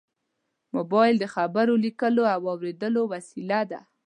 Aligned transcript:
موبایل 0.75 1.15
د 1.19 1.25
خبرو، 1.35 1.73
لیکلو 1.85 2.23
او 2.33 2.41
اورېدو 2.53 3.03
وسیله 3.13 3.61
ده. 3.71 3.79